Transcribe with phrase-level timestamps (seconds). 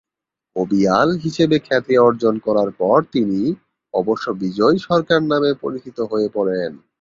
[0.55, 3.39] কবিয়াল হিসেবে খ্যাতি অর্জন করার পর তিনি
[3.93, 6.71] অবশ্য বিজয় সরকার নামে পরিচিত হয়ে পড়েন।